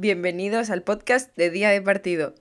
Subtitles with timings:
[0.00, 2.32] Bienvenidos al podcast de Día de Partido.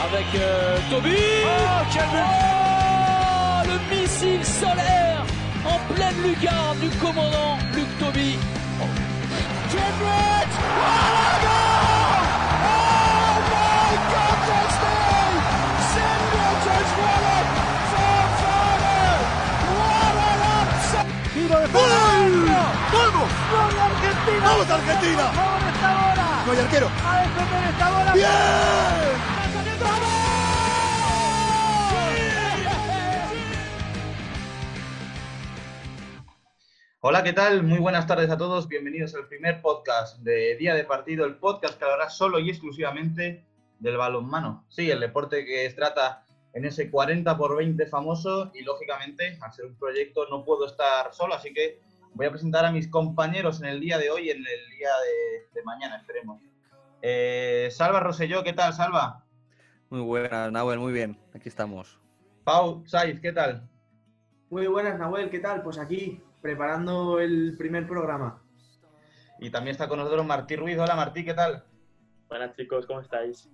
[0.00, 1.16] avec euh, Toby.
[1.44, 2.61] Oh, quel oh,
[4.22, 5.24] Missiles solaires
[5.66, 8.38] en pleine lucarne du commandant Luc Toby.
[8.80, 8.86] Oh.
[23.92, 24.44] Argentina!
[24.44, 25.30] ¡Vamos, Argentina!
[25.34, 26.42] ¡Vamos esta bola!
[26.46, 26.88] ¡Soy arquero!
[27.04, 28.12] ¡A defender esta bola!
[28.12, 29.31] ¡Bien!
[37.04, 37.64] Hola, ¿qué tal?
[37.64, 38.68] Muy buenas tardes a todos.
[38.68, 43.44] Bienvenidos al primer podcast de Día de Partido, el podcast que hablará solo y exclusivamente
[43.80, 44.64] del balonmano.
[44.68, 49.66] Sí, el deporte que trata en ese 40 por 20 famoso y lógicamente, al ser
[49.66, 51.80] un proyecto, no puedo estar solo, así que
[52.14, 54.90] voy a presentar a mis compañeros en el día de hoy y en el día
[54.90, 56.40] de, de mañana, esperemos.
[57.02, 59.24] Eh, Salva Roselló, ¿qué tal, Salva?
[59.90, 61.18] Muy buenas, Nahuel, muy bien.
[61.34, 61.98] Aquí estamos.
[62.44, 63.68] Pau Saiz, ¿qué tal?
[64.52, 65.62] Muy buenas, Nahuel, ¿qué tal?
[65.62, 68.42] Pues aquí, preparando el primer programa.
[69.40, 70.76] Y también está con nosotros Martí Ruiz.
[70.78, 71.64] Hola, Martí, ¿qué tal?
[72.28, 73.48] Buenas chicos, ¿cómo estáis?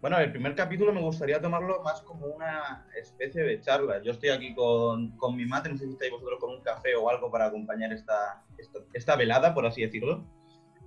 [0.00, 4.02] Bueno, el primer capítulo me gustaría tomarlo más como una especie de charla.
[4.02, 6.96] Yo estoy aquí con, con mi mate, no sé si estáis vosotros con un café
[6.96, 10.24] o algo para acompañar esta, esta, esta velada, por así decirlo.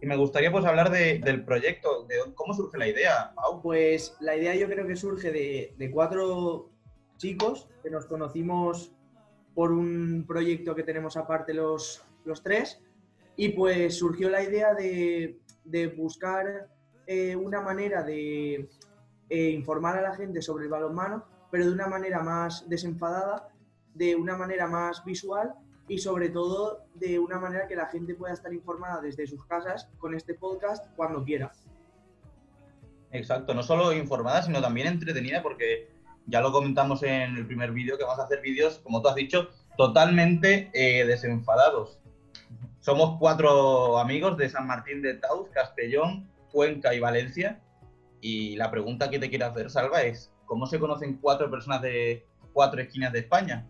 [0.01, 3.61] Y me gustaría pues hablar de, del proyecto, de cómo surge la idea, Pau.
[3.61, 6.69] Pues la idea yo creo que surge de, de cuatro
[7.15, 8.91] chicos que nos conocimos
[9.57, 12.79] por un proyecto que tenemos aparte los, los tres.
[13.35, 16.69] Y pues surgió la idea de, de buscar
[17.07, 18.69] eh, una manera de
[19.27, 23.49] eh, informar a la gente sobre el balonmano, pero de una manera más desenfadada,
[23.95, 25.55] de una manera más visual
[25.87, 29.89] y sobre todo de una manera que la gente pueda estar informada desde sus casas
[29.97, 31.51] con este podcast cuando quiera.
[33.09, 35.96] Exacto, no solo informada, sino también entretenida, porque
[36.27, 39.15] ya lo comentamos en el primer vídeo, que vamos a hacer vídeos, como tú has
[39.15, 41.99] dicho, totalmente eh, desenfadados.
[42.79, 47.61] Somos cuatro amigos de San Martín de Taus, Castellón, Cuenca y Valencia.
[48.21, 52.25] Y la pregunta que te quiero hacer, Salva, es, ¿cómo se conocen cuatro personas de
[52.53, 53.65] cuatro esquinas de España?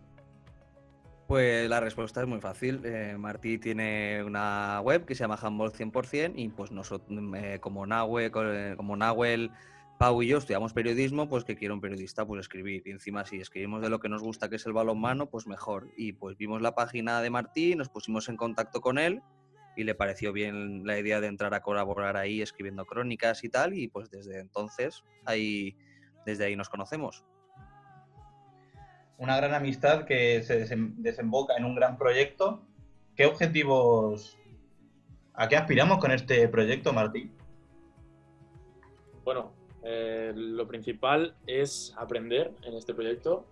[1.28, 2.80] Pues la respuesta es muy fácil.
[2.84, 7.86] Eh, Martí tiene una web que se llama Handball 100% y pues nosotros, eh, como,
[7.86, 9.50] Nahue, como Nahuel,
[9.98, 12.82] Pau y yo estudiamos periodismo, pues que quiera un periodista pues escribir.
[12.86, 15.90] Y encima si escribimos de lo que nos gusta, que es el balonmano, pues mejor.
[15.96, 19.22] Y pues vimos la página de Martí, nos pusimos en contacto con él
[19.76, 23.74] y le pareció bien la idea de entrar a colaborar ahí escribiendo crónicas y tal.
[23.74, 25.76] Y pues desde entonces, ahí,
[26.24, 27.24] desde ahí nos conocemos
[29.18, 30.64] una gran amistad que se
[30.96, 32.62] desemboca en un gran proyecto.
[33.16, 34.38] ¿Qué objetivos,
[35.34, 37.32] a qué aspiramos con este proyecto, Martín?
[39.24, 39.52] Bueno,
[39.82, 43.44] eh, lo principal es aprender en este proyecto,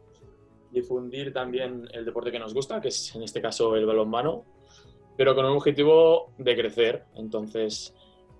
[0.70, 4.44] difundir también el deporte que nos gusta, que es en este caso el balonmano,
[5.16, 7.04] pero con un objetivo de crecer.
[7.14, 7.94] Entonces,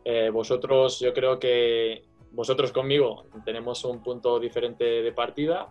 [0.05, 5.71] eh, vosotros, yo creo que vosotros conmigo tenemos un punto diferente de partida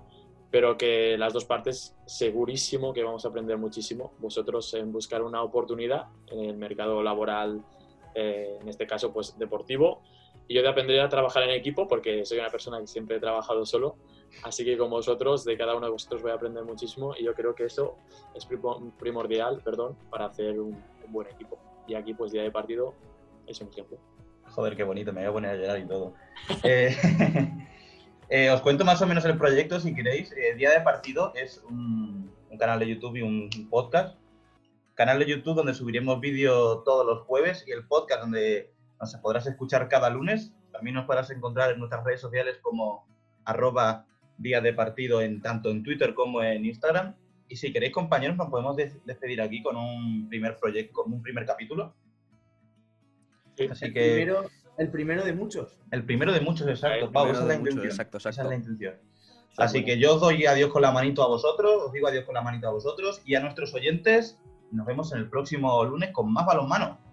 [0.55, 4.13] pero que las dos partes segurísimo que vamos a aprender muchísimo.
[4.19, 7.61] Vosotros en buscar una oportunidad en el mercado laboral,
[8.15, 10.01] eh, en este caso pues deportivo,
[10.47, 13.19] y yo de aprender a trabajar en equipo porque soy una persona que siempre he
[13.19, 13.97] trabajado solo,
[14.43, 17.33] así que con vosotros, de cada uno de vosotros voy a aprender muchísimo y yo
[17.33, 17.97] creo que eso
[18.33, 18.47] es
[18.99, 21.59] primordial, perdón, para hacer un, un buen equipo.
[21.87, 22.93] Y aquí pues día de partido
[23.47, 23.97] es un ejemplo.
[24.49, 26.13] Joder, qué bonito, me voy a poner a llorar y todo.
[26.63, 26.95] eh,
[28.29, 30.31] Eh, os cuento más o menos el proyecto si queréis.
[30.31, 34.17] Eh, Día de Partido es un, un, canal de YouTube y un, un podcast.
[34.95, 39.45] Canal de YouTube donde subiremos vídeo todos los jueves y el podcast donde nos podrás
[39.45, 40.53] escuchar cada lunes.
[40.71, 43.05] También nos podrás encontrar en nuestras redes sociales como
[43.43, 44.07] arroba
[44.37, 47.13] Día de Partido en, tanto en Twitter como en Instagram.
[47.49, 51.21] Y si queréis, compañeros, nos podemos des despedir aquí con un primer proyecto, con un
[51.21, 51.93] primer capítulo.
[53.57, 53.67] Sí.
[53.69, 54.13] Así que...
[54.13, 55.77] Primero el primero de muchos.
[55.91, 57.85] El primero de muchos, exacto, Pau, esa es la intención.
[57.85, 58.41] Exacto, exacto.
[58.41, 58.95] Esa es la intención.
[59.57, 62.35] Así que yo os doy adiós con la manito a vosotros, os digo adiós con
[62.35, 64.37] la manito a vosotros y a nuestros oyentes.
[64.71, 67.04] Nos vemos en el próximo lunes con más balonmano.